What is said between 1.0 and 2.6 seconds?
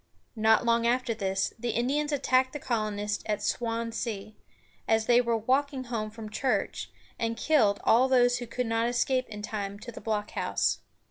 this, the Indians attacked the